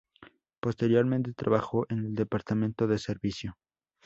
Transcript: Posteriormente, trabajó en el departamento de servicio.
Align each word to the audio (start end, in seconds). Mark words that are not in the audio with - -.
Posteriormente, 0.59 1.31
trabajó 1.35 1.85
en 1.89 1.99
el 1.99 2.15
departamento 2.15 2.87
de 2.87 2.97
servicio. 2.97 3.59